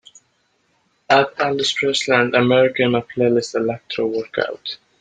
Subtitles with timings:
[1.11, 4.77] add Elvis Presley and America in my playlist Electro Workout